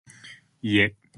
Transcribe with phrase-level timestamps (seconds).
[0.61, 1.01] Yep.